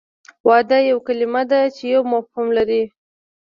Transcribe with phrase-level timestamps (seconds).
[0.47, 2.83] واده یوه کلمه ده چې یو مفهوم لري